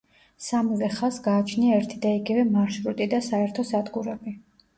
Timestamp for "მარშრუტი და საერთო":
2.57-3.69